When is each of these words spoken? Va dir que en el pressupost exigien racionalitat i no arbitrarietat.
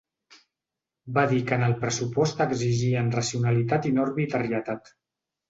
Va 1.17 1.25
dir 1.33 1.41
que 1.51 1.59
en 1.61 1.65
el 1.67 1.75
pressupost 1.83 2.41
exigien 2.47 3.13
racionalitat 3.17 3.87
i 3.91 3.95
no 4.01 4.09
arbitrarietat. 4.09 4.93